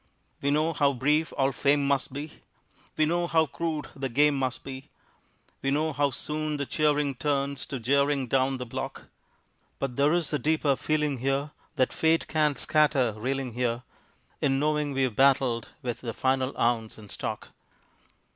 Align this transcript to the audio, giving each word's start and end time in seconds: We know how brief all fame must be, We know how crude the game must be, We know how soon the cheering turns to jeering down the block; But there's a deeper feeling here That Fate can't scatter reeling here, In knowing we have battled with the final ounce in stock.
We 0.41 0.49
know 0.49 0.73
how 0.73 0.93
brief 0.93 1.31
all 1.37 1.51
fame 1.51 1.85
must 1.87 2.11
be, 2.11 2.41
We 2.97 3.05
know 3.05 3.27
how 3.27 3.45
crude 3.45 3.87
the 3.95 4.09
game 4.09 4.33
must 4.35 4.63
be, 4.63 4.89
We 5.61 5.69
know 5.69 5.93
how 5.93 6.09
soon 6.09 6.57
the 6.57 6.65
cheering 6.65 7.13
turns 7.13 7.67
to 7.67 7.79
jeering 7.79 8.25
down 8.25 8.57
the 8.57 8.65
block; 8.65 9.09
But 9.77 9.97
there's 9.97 10.33
a 10.33 10.39
deeper 10.39 10.75
feeling 10.75 11.19
here 11.19 11.51
That 11.75 11.93
Fate 11.93 12.27
can't 12.27 12.57
scatter 12.57 13.13
reeling 13.13 13.53
here, 13.53 13.83
In 14.41 14.57
knowing 14.57 14.93
we 14.93 15.03
have 15.03 15.15
battled 15.15 15.67
with 15.83 16.01
the 16.01 16.13
final 16.13 16.57
ounce 16.57 16.97
in 16.97 17.07
stock. 17.09 17.49